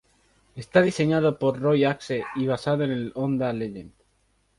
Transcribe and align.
Está 0.55 0.81
diseñado 0.81 1.37
por 1.37 1.59
Roy 1.61 1.83
Axe 1.83 2.23
y 2.33 2.47
basado 2.47 2.83
en 2.83 2.89
el 2.89 3.11
Honda 3.13 3.53
Legend. 3.53 3.91